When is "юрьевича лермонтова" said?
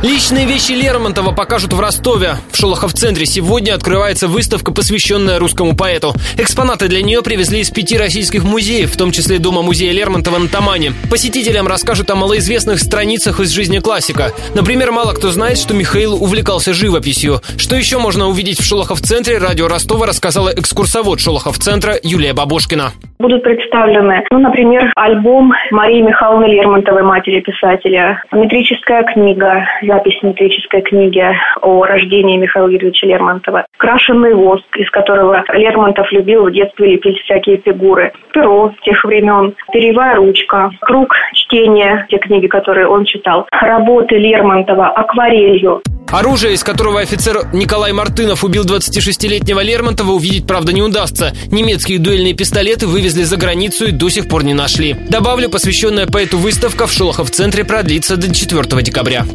32.68-33.66